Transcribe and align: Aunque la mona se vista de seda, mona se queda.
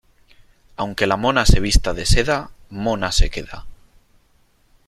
Aunque 0.77 1.05
la 1.05 1.15
mona 1.15 1.45
se 1.45 1.59
vista 1.59 1.93
de 1.93 2.07
seda, 2.07 2.49
mona 2.71 3.11
se 3.11 3.29
queda. 3.29 3.67